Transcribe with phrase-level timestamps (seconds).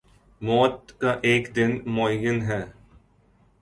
[0.41, 2.61] موت کا ایک دن معین ہے